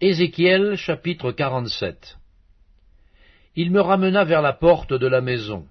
[0.00, 2.18] Ézéchiel chapitre 47
[3.56, 5.66] Il me ramena vers la porte de la maison.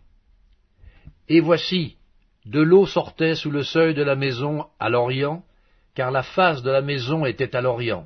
[1.29, 1.95] Et voici,
[2.45, 5.45] de l'eau sortait sous le seuil de la maison à l'orient,
[5.95, 8.05] car la face de la maison était à l'orient.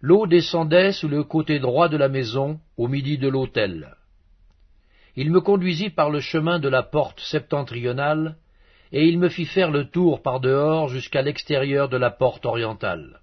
[0.00, 3.96] L'eau descendait sous le côté droit de la maison, au midi de l'autel.
[5.16, 8.36] Il me conduisit par le chemin de la porte septentrionale,
[8.92, 13.18] et il me fit faire le tour par dehors jusqu'à l'extérieur de la porte orientale.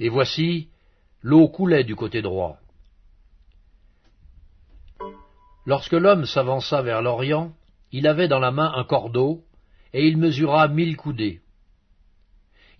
[0.00, 0.68] Et voici,
[1.22, 2.58] l'eau coulait du côté droit.
[5.66, 7.54] Lorsque l'homme s'avança vers l'Orient,
[7.92, 9.44] il avait dans la main un cordeau,
[9.92, 11.40] et il mesura mille coudées.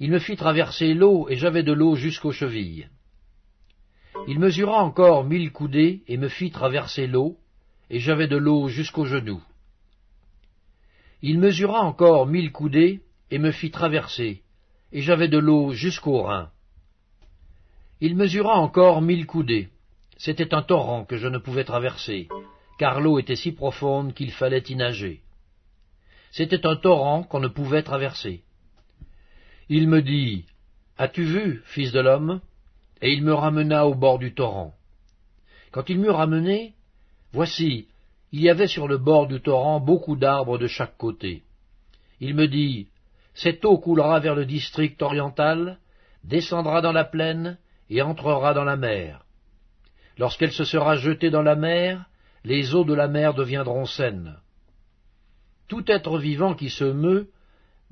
[0.01, 2.89] Il me fit traverser l'eau, et j'avais de l'eau jusqu'aux chevilles.
[4.27, 7.39] Il mesura encore mille coudées, et me fit traverser l'eau,
[7.91, 9.43] et j'avais de l'eau jusqu'aux genoux.
[11.23, 14.43] Il mesura encore mille coudées, et me fit traverser,
[14.93, 16.51] et j'avais de l'eau jusqu'aux reins.
[18.01, 19.69] Il mesura encore mille coudées.
[20.17, 22.29] C'était un torrent que je ne pouvais traverser,
[22.79, 25.23] car l'eau était si profonde qu'il fallait y nager.
[26.31, 28.43] C'était un torrent qu'on ne pouvait traverser.
[29.69, 30.47] Il me dit,
[30.99, 32.41] As-tu vu, fils de l'homme?
[33.01, 34.75] Et il me ramena au bord du torrent.
[35.73, 36.75] Quand il m'eut ramené,
[37.33, 37.89] voici,
[38.33, 41.43] il y avait sur le bord du torrent beaucoup d'arbres de chaque côté.
[42.21, 42.89] Il me dit,
[43.35, 45.79] Cette eau coulera vers le district oriental,
[46.23, 47.59] descendra dans la plaine,
[47.95, 49.25] et entrera dans la mer.
[50.19, 52.07] Lorsqu'elle se sera jetée dans la mer,
[52.45, 54.37] les eaux de la mer deviendront saines.
[55.69, 57.31] Tout être vivant qui se meut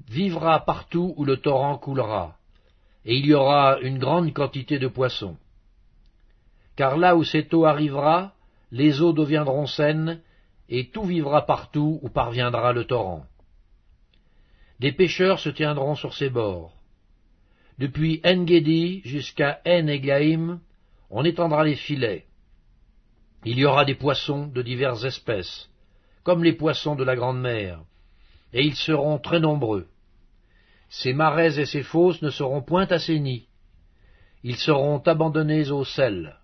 [0.08, 2.36] vivra partout où le torrent coulera,
[3.04, 5.36] et il y aura une grande quantité de poissons.
[6.74, 8.32] Car là où cette eau arrivera,
[8.72, 10.20] les eaux deviendront saines,
[10.68, 13.24] et tout vivra partout où parviendra le torrent.
[14.80, 16.74] Des pêcheurs se tiendront sur ses bords.
[17.78, 20.60] Depuis En-Gedi jusqu'à En-Egaim,
[21.10, 22.26] on étendra les filets.
[23.44, 25.68] Il y aura des poissons de diverses espèces,
[26.22, 27.80] comme les poissons de la grande mer,
[28.52, 29.88] et ils seront très nombreux.
[30.88, 33.48] Ces marais et ces fosses ne seront point assainis.
[34.44, 36.36] Ils seront abandonnés au sel.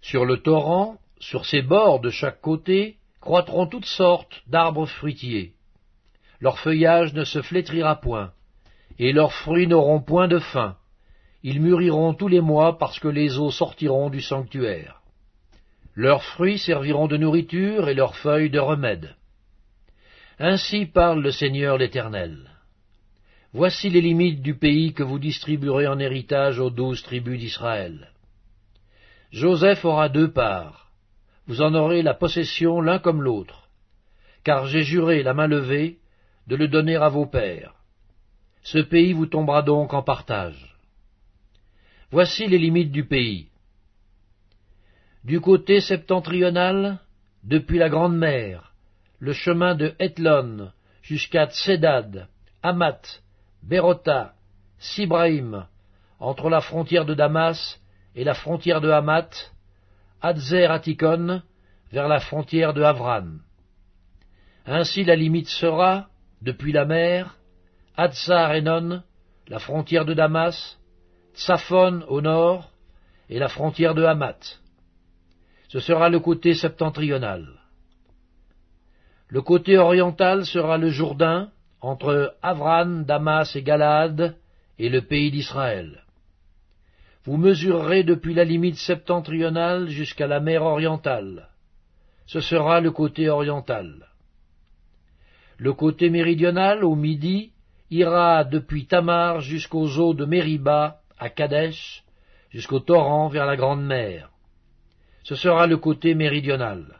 [0.00, 5.52] Sur le torrent, sur ses bords de chaque côté, croîtront toutes sortes d'arbres fruitiers.
[6.40, 8.32] Leur feuillage ne se flétrira point,
[9.04, 10.76] et leurs fruits n'auront point de fin.
[11.42, 15.00] Ils mûriront tous les mois parce que les eaux sortiront du sanctuaire.
[15.96, 19.16] Leurs fruits serviront de nourriture et leurs feuilles de remède.
[20.38, 22.48] Ainsi parle le Seigneur l'Éternel.
[23.52, 28.12] Voici les limites du pays que vous distribuerez en héritage aux douze tribus d'Israël.
[29.32, 30.92] Joseph aura deux parts.
[31.48, 33.68] Vous en aurez la possession l'un comme l'autre,
[34.44, 35.98] car j'ai juré la main levée
[36.46, 37.81] de le donner à vos pères.
[38.62, 40.76] Ce pays vous tombera donc en partage.
[42.10, 43.48] Voici les limites du pays.
[45.24, 46.98] Du côté septentrional,
[47.44, 48.72] depuis la Grande Mer,
[49.18, 52.28] le chemin de Hethlon jusqu'à Tsedad,
[52.62, 53.00] Amat,
[53.62, 54.34] Berota,
[54.78, 55.66] Sibraïm,
[56.18, 57.80] entre la frontière de Damas
[58.14, 59.52] et la frontière de Hamath,
[60.20, 61.42] Adzer Atikon,
[61.90, 63.38] vers la frontière de Havran.
[64.66, 66.08] Ainsi la limite sera,
[66.40, 67.36] depuis la mer,
[67.96, 69.02] Enon,
[69.48, 70.78] la frontière de Damas,
[71.34, 72.70] Tsaphon au nord,
[73.28, 74.60] et la frontière de Hamath.
[75.68, 77.46] Ce sera le côté septentrional.
[79.28, 84.36] Le côté oriental sera le Jourdain, entre Avran, Damas et Galade,
[84.78, 86.02] et le pays d'Israël.
[87.24, 91.48] Vous mesurerez depuis la limite septentrionale jusqu'à la mer orientale.
[92.26, 94.08] Ce sera le côté oriental.
[95.56, 97.52] Le côté méridional, au midi,
[97.92, 102.02] ira depuis Tamar jusqu'aux eaux de Mériba, à Kadesh,
[102.50, 104.30] jusqu'au torrent vers la Grande Mer.
[105.24, 106.98] Ce sera le côté méridional.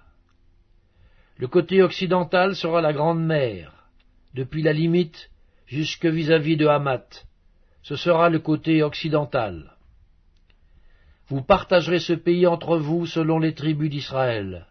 [1.38, 3.72] Le côté occidental sera la Grande Mer,
[4.34, 5.30] depuis la limite
[5.66, 7.26] jusque vis-à-vis de Hamath.
[7.82, 9.72] Ce sera le côté occidental.
[11.28, 14.66] Vous partagerez ce pays entre vous selon les tribus d'Israël.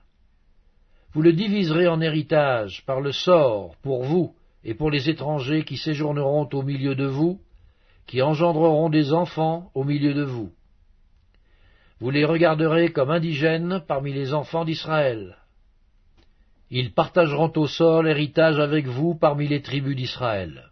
[1.13, 5.77] Vous le diviserez en héritage par le sort pour vous et pour les étrangers qui
[5.77, 7.39] séjourneront au milieu de vous,
[8.07, 10.51] qui engendreront des enfants au milieu de vous.
[11.99, 15.37] Vous les regarderez comme indigènes parmi les enfants d'Israël.
[16.69, 20.71] Ils partageront au sol héritage avec vous parmi les tribus d'Israël.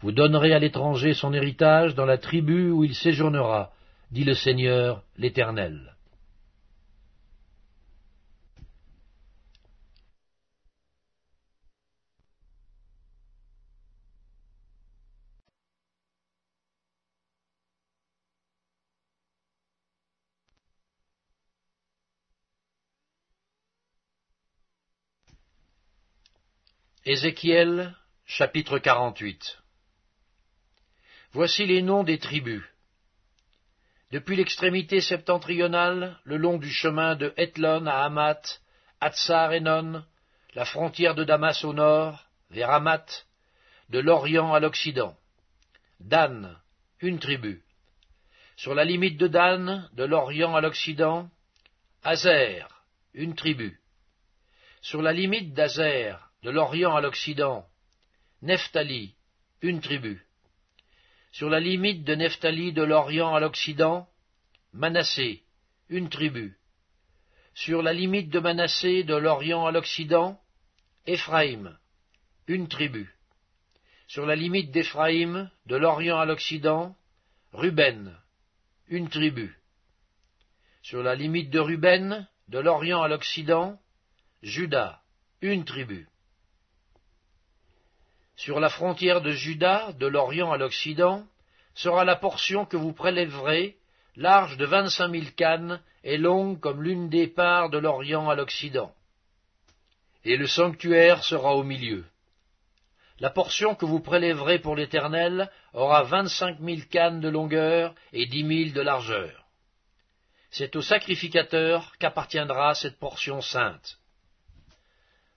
[0.00, 3.70] Vous donnerez à l'étranger son héritage dans la tribu où il séjournera,
[4.10, 5.94] dit le Seigneur l'Éternel.
[27.06, 29.58] Ézéchiel chapitre 48
[31.32, 32.62] Voici les noms des tribus.
[34.10, 38.60] Depuis l'extrémité septentrionale, le long du chemin de Hethlon à Hamath,
[39.00, 40.04] Hatzar Enon,
[40.54, 43.26] la frontière de Damas au nord, vers Hamath,
[43.88, 45.16] de l'Orient à l'Occident.
[46.00, 46.54] Dan,
[47.00, 47.62] une tribu.
[48.56, 51.30] Sur la limite de Dan, de l'Orient à l'Occident,
[52.04, 52.68] Azer,
[53.14, 53.80] une tribu.
[54.82, 57.66] Sur la limite d'Azer, de l'Orient à l'Occident,
[58.42, 59.14] Nephtali,
[59.62, 60.24] une tribu.
[61.32, 64.08] Sur la limite de Nephtali de l'Orient à l'Occident,
[64.72, 65.42] Manassé,
[65.88, 66.56] une tribu.
[67.54, 70.40] Sur la limite de Manassé de l'Orient à l'Occident,
[71.06, 71.76] Éphraïm,
[72.46, 73.14] une tribu.
[74.08, 76.96] Sur la limite d'Éphraïm de l'Orient à l'Occident,
[77.52, 78.16] Ruben,
[78.88, 79.56] une tribu.
[80.82, 83.78] Sur la limite de Ruben de l'Orient à l'Occident,
[84.42, 85.02] Judas,
[85.42, 86.08] une tribu.
[88.44, 91.26] Sur la frontière de Juda, de l'Orient à l'Occident,
[91.74, 93.76] sera la portion que vous prélèverez,
[94.16, 98.94] large de vingt-cinq mille cannes et longue comme l'une des parts de l'Orient à l'Occident.
[100.24, 102.06] Et le sanctuaire sera au milieu.
[103.18, 108.44] La portion que vous prélèverez pour l'Éternel aura vingt-cinq mille cannes de longueur et dix
[108.44, 109.44] mille de largeur.
[110.50, 113.98] C'est au sacrificateur qu'appartiendra cette portion sainte.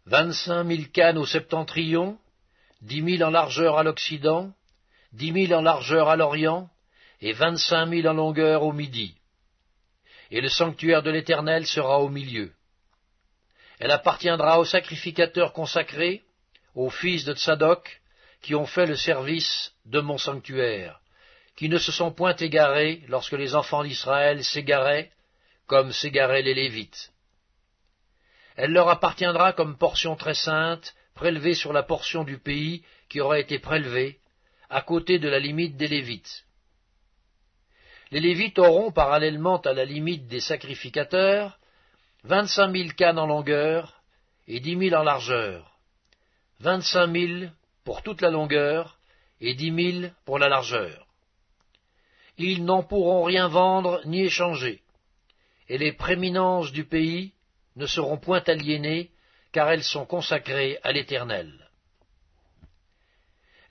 [0.05, 2.17] Vingt-cinq mille cannes au septentrion,
[2.83, 4.51] dix mille en largeur à l'Occident,
[5.13, 6.69] dix mille en largeur à l'Orient,
[7.21, 9.15] et vingt-cinq mille en longueur au Midi.
[10.31, 12.51] Et le sanctuaire de l'Éternel sera au milieu.
[13.79, 16.23] Elle appartiendra aux sacrificateurs consacrés,
[16.75, 18.01] aux fils de Tsadok,
[18.41, 20.99] qui ont fait le service de mon sanctuaire,
[21.55, 25.11] qui ne se sont point égarés lorsque les enfants d'Israël s'égaraient,
[25.67, 27.11] comme s'égaraient les Lévites.
[28.57, 33.39] Elle leur appartiendra comme portion très sainte, prélevé sur la portion du pays qui aura
[33.39, 34.19] été prélevée,
[34.69, 36.45] à côté de la limite des Lévites.
[38.11, 41.59] Les Lévites auront, parallèlement à la limite des sacrificateurs,
[42.23, 44.01] vingt-cinq mille cannes en longueur
[44.47, 45.77] et dix mille en largeur,
[46.59, 47.51] vingt-cinq mille
[47.83, 48.99] pour toute la longueur
[49.41, 51.07] et dix mille pour la largeur.
[52.37, 54.81] Ils n'en pourront rien vendre ni échanger,
[55.69, 57.33] et les préminences du pays
[57.75, 59.11] ne seront point aliénées
[59.53, 61.69] car elles sont consacrées à l'Éternel.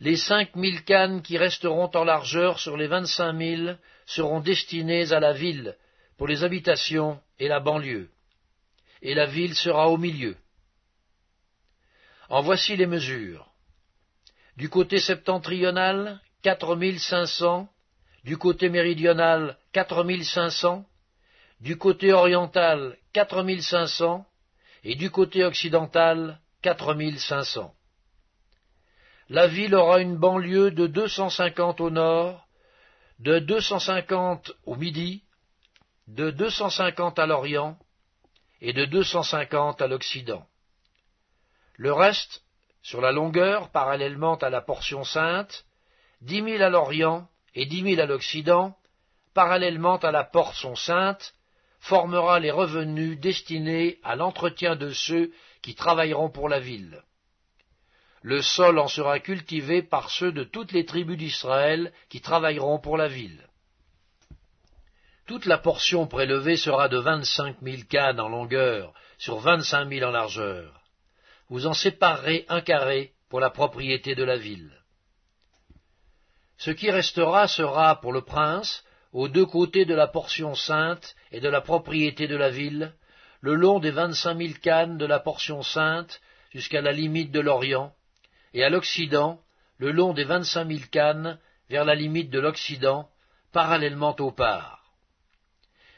[0.00, 5.20] Les cinq mille cannes qui resteront en largeur sur les vingt-cinq mille seront destinées à
[5.20, 5.76] la ville,
[6.16, 8.08] pour les habitations et la banlieue,
[9.02, 10.36] et la ville sera au milieu.
[12.28, 13.48] En voici les mesures.
[14.56, 17.68] Du côté septentrional, quatre mille cinq cents,
[18.24, 20.84] du côté méridional, quatre mille cinq cents,
[21.60, 24.26] du côté oriental, quatre mille cinq cents,
[24.84, 27.74] et du côté occidental, quatre mille cinq cents.
[29.28, 32.46] La ville aura une banlieue de deux cent cinquante au nord,
[33.18, 35.22] de deux cent cinquante au midi,
[36.08, 37.78] de deux cent cinquante à l'orient
[38.60, 40.46] et de deux cent cinquante à l'occident.
[41.76, 42.42] Le reste,
[42.82, 45.64] sur la longueur, parallèlement à la portion sainte,
[46.20, 48.76] dix mille à l'orient et dix mille à l'occident,
[49.34, 51.34] parallèlement à la portion sainte,
[51.82, 57.02] formera les revenus destinés à l'entretien de ceux qui travailleront pour la ville.
[58.22, 62.96] Le sol en sera cultivé par ceux de toutes les tribus d'Israël qui travailleront pour
[62.96, 63.48] la ville.
[65.26, 70.12] Toute la portion prélevée sera de vingt-cinq mille cannes en longueur sur vingt-cinq mille en
[70.12, 70.82] largeur.
[71.48, 74.72] Vous en séparerez un carré pour la propriété de la ville.
[76.58, 81.40] Ce qui restera sera pour le prince aux deux côtés de la portion sainte et
[81.40, 82.94] de la propriété de la ville,
[83.40, 87.92] le long des vingt-cinq mille cannes de la portion sainte jusqu'à la limite de l'Orient,
[88.54, 89.40] et à l'Occident,
[89.78, 91.38] le long des vingt-cinq mille cannes
[91.68, 93.08] vers la limite de l'Occident,
[93.52, 94.82] parallèlement aux parts.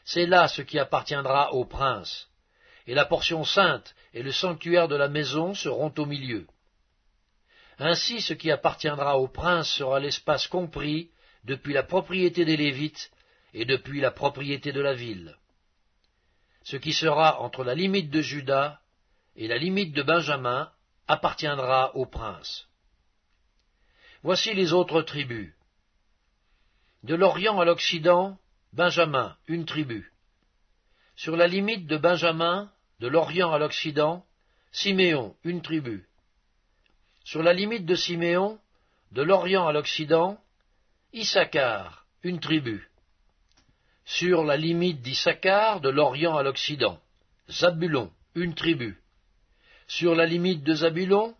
[0.04, 2.28] C'est là ce qui appartiendra au prince,
[2.86, 6.46] et la portion sainte et le sanctuaire de la maison seront au milieu.
[7.78, 11.10] Ainsi ce qui appartiendra au prince sera l'espace compris
[11.44, 13.10] depuis la propriété des Lévites
[13.52, 15.36] et depuis la propriété de la ville.
[16.64, 18.80] Ce qui sera entre la limite de Juda
[19.36, 20.70] et la limite de Benjamin
[21.06, 22.66] appartiendra au prince.
[24.22, 25.52] Voici les autres tribus.
[27.02, 28.38] De l'Orient à l'Occident,
[28.72, 30.10] Benjamin, une tribu.
[31.16, 34.24] Sur la limite de Benjamin, de l'Orient à l'Occident,
[34.72, 36.08] Siméon, une tribu.
[37.22, 38.58] Sur la limite de Siméon,
[39.12, 40.40] de l'Orient à l'Occident,
[41.16, 42.88] Issachar, une tribu.
[44.04, 46.98] Sur la limite d'Issachar, de l'Orient à l'Occident,
[47.48, 49.00] Zabulon, une tribu.
[49.86, 51.36] Sur la limite de Zabulon,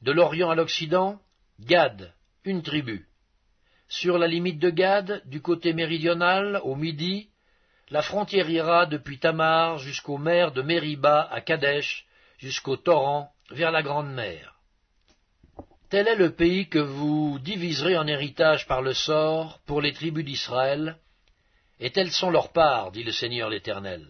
[0.00, 1.20] De l'Orient à l'Occident,
[1.58, 2.14] Gad,
[2.44, 3.08] une tribu.
[3.88, 7.30] Sur la limite de Gad, du côté méridional, au midi,
[7.88, 12.06] la frontière ira depuis Tamar jusqu'aux mers de Mériba à Kadesh,
[12.38, 14.59] jusqu'au torrent, vers la Grande Mer.
[15.90, 20.24] Tel est le pays que vous diviserez en héritage par le sort pour les tribus
[20.24, 20.96] d'Israël,
[21.80, 24.06] et telles sont leurs parts, dit le Seigneur l'Éternel.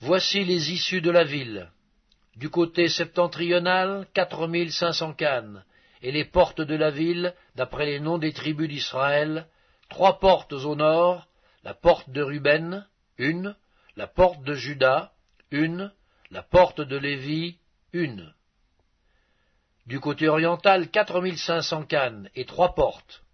[0.00, 1.70] Voici les issues de la ville.
[2.36, 5.64] Du côté septentrional, quatre mille cinq cents cannes,
[6.02, 9.46] et les portes de la ville, d'après les noms des tribus d'Israël,
[9.88, 11.26] trois portes au nord,
[11.64, 13.56] la porte de Ruben, une,
[13.96, 15.12] la porte de Juda,
[15.50, 15.90] une,
[16.30, 17.56] la porte de Lévi,
[17.94, 18.34] une.
[19.86, 23.24] Du côté oriental, quatre mille cinq cents cannes et trois portes.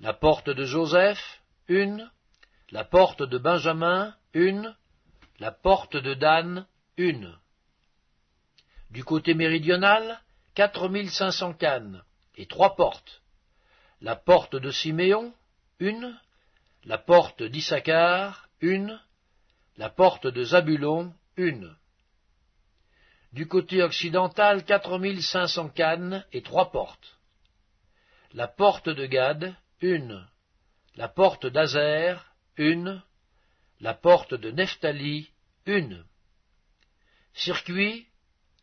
[0.00, 2.10] La porte de Joseph, une.
[2.70, 4.74] La porte de Benjamin, une.
[5.38, 7.36] La porte de Dan, une.
[8.90, 10.20] Du côté méridional,
[10.54, 12.02] quatre mille cinq cents cannes
[12.36, 13.22] et trois portes.
[14.00, 15.34] La porte de Siméon,
[15.78, 16.18] une.
[16.84, 18.98] La porte d'Issachar, une.
[19.76, 21.76] La porte de Zabulon, une.
[23.32, 27.18] Du côté occidental, quatre mille cinq cents cannes et trois portes.
[28.34, 30.26] La porte de Gad, une.
[30.96, 33.02] La porte d'Azer, une.
[33.80, 35.30] La porte de Nephtali,
[35.64, 36.04] une.
[37.32, 38.06] Circuit,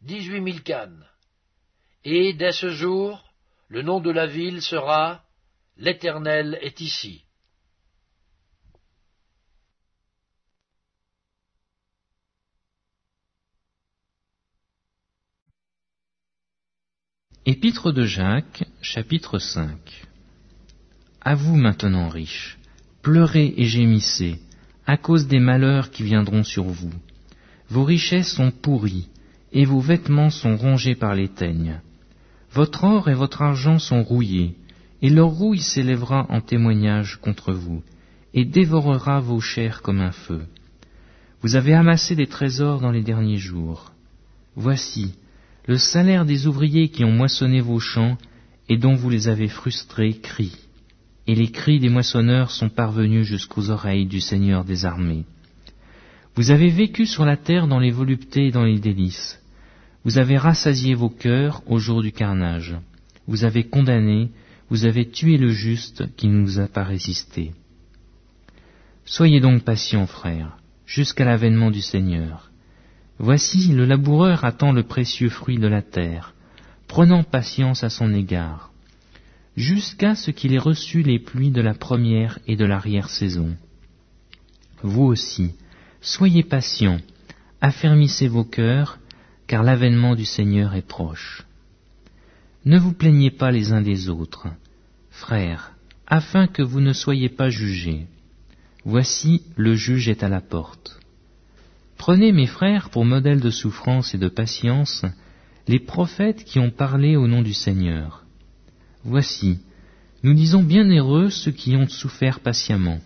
[0.01, 1.07] dix-huit mille cannes.
[2.03, 3.33] Et dès ce jour,
[3.67, 5.23] le nom de la ville sera
[5.77, 7.23] L'Éternel est ici.
[17.51, 19.71] Épître de Jacques, chapitre 5
[21.19, 22.59] À vous maintenant, riches,
[23.01, 24.39] pleurez et gémissez,
[24.85, 26.93] à cause des malheurs qui viendront sur vous.
[27.67, 29.09] Vos richesses sont pourries,
[29.51, 31.81] et vos vêtements sont rongés par les teignes.
[32.53, 34.53] Votre or et votre argent sont rouillés,
[35.01, 37.81] et leur rouille s'élèvera en témoignage contre vous,
[38.35, 40.43] et dévorera vos chairs comme un feu.
[41.41, 43.91] Vous avez amassé des trésors dans les derniers jours.
[44.55, 45.15] Voici,
[45.67, 48.17] le salaire des ouvriers qui ont moissonné vos champs
[48.67, 50.55] et dont vous les avez frustrés crie,
[51.27, 55.25] et les cris des moissonneurs sont parvenus jusqu'aux oreilles du Seigneur des armées.
[56.35, 59.41] Vous avez vécu sur la terre dans les voluptés et dans les délices.
[60.05, 62.77] Vous avez rassasié vos cœurs au jour du carnage.
[63.27, 64.29] Vous avez condamné,
[64.69, 67.51] vous avez tué le juste qui ne nous a pas résisté.
[69.05, 72.48] Soyez donc patients, frères, jusqu'à l'avènement du Seigneur.
[73.21, 76.33] Voici le laboureur attend le précieux fruit de la terre,
[76.87, 78.71] prenant patience à son égard,
[79.57, 83.57] jusqu'à ce qu'il ait reçu les pluies de la première et de l'arrière-saison.
[84.83, 85.51] Vous aussi,
[85.99, 87.01] soyez patients,
[87.59, 88.99] affermissez vos cœurs,
[89.47, 91.45] car l'avènement du Seigneur est proche.
[92.63, 94.47] Ne vous plaignez pas les uns des autres,
[95.09, 95.73] frères,
[96.07, 98.07] afin que vous ne soyez pas jugés.
[98.85, 100.99] Voici le juge est à la porte.
[101.99, 105.03] Prenez, mes frères, pour modèle de souffrance et de patience,
[105.67, 108.23] les prophètes qui ont parlé au nom du Seigneur.
[109.03, 109.59] Voici,
[110.23, 112.99] nous disons bien heureux ceux qui ont souffert patiemment.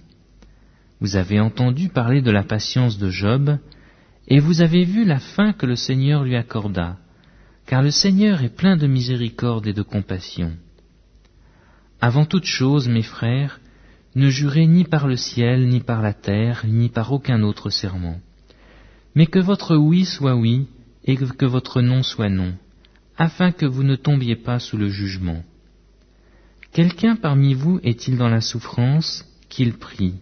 [1.02, 3.58] Vous avez entendu parler de la patience de Job,
[4.28, 6.98] et vous avez vu la fin que le Seigneur lui accorda,
[7.66, 10.52] car le Seigneur est plein de miséricorde et de compassion.
[12.00, 13.60] Avant toute chose, mes frères,
[14.14, 18.20] ne jurez ni par le ciel, ni par la terre, ni par aucun autre serment
[19.15, 20.67] mais que votre oui soit oui
[21.05, 22.53] et que votre non soit non,
[23.17, 25.43] afin que vous ne tombiez pas sous le jugement.
[26.72, 30.15] Quelqu'un parmi vous est-il dans la souffrance Qu'il prie?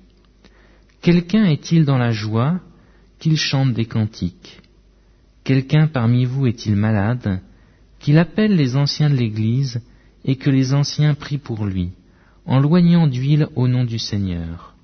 [1.01, 2.59] Quelqu'un est-il dans la joie
[3.19, 4.59] Qu'il chante des cantiques?
[5.43, 7.39] Quelqu'un parmi vous est-il malade
[7.99, 9.81] Qu'il appelle les anciens de l'Église
[10.25, 11.91] et que les anciens prient pour lui,
[12.45, 14.75] en loignant d'huile au nom du Seigneur?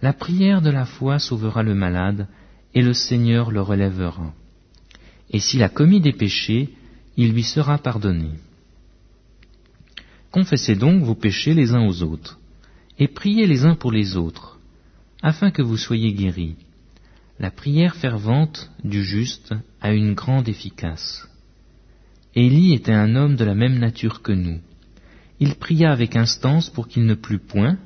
[0.00, 2.26] La prière de la foi sauvera le malade,
[2.74, 4.32] et le Seigneur le relèvera.
[5.30, 6.70] Et s'il a commis des péchés,
[7.16, 8.30] il lui sera pardonné.
[10.30, 12.38] Confessez donc vos péchés les uns aux autres,
[12.98, 14.58] et priez les uns pour les autres,
[15.22, 16.56] afin que vous soyez guéris.
[17.38, 21.26] La prière fervente du juste a une grande efficace.
[22.34, 24.60] Élie était un homme de la même nature que nous.
[25.40, 27.78] Il pria avec instance pour qu'il ne plût point,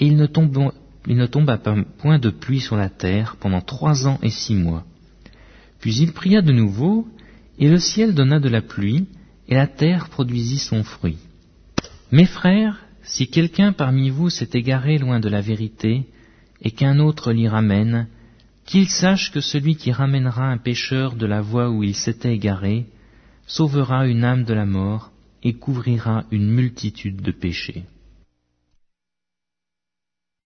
[0.00, 0.72] et il ne tombe
[1.08, 4.84] il ne tomba point de pluie sur la terre pendant trois ans et six mois.
[5.80, 7.08] Puis il pria de nouveau,
[7.58, 9.06] et le ciel donna de la pluie,
[9.48, 11.16] et la terre produisit son fruit.
[12.12, 16.04] Mes frères, si quelqu'un parmi vous s'est égaré loin de la vérité,
[16.60, 18.06] et qu'un autre l'y ramène,
[18.66, 22.84] qu'il sache que celui qui ramènera un pécheur de la voie où il s'était égaré
[23.46, 25.10] sauvera une âme de la mort
[25.42, 27.84] et couvrira une multitude de péchés.